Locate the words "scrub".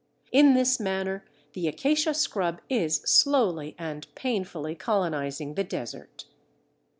2.15-2.59